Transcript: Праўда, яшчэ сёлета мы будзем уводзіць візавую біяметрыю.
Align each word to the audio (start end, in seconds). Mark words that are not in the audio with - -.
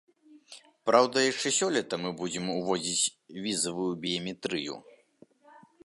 Праўда, 0.89 1.17
яшчэ 1.31 1.51
сёлета 1.59 1.99
мы 2.05 2.09
будзем 2.21 2.45
уводзіць 2.57 3.11
візавую 3.45 3.89
біяметрыю. 4.07 4.75